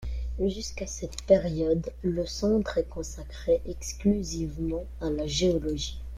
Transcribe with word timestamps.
Jusqu'à 0.43 0.87
cette 0.87 1.21
période, 1.27 1.91
le 2.01 2.25
centre 2.25 2.79
est 2.79 2.89
consacré 2.89 3.61
exclusivement 3.67 4.85
à 4.99 5.11
la 5.11 5.27
géologie. 5.27 5.99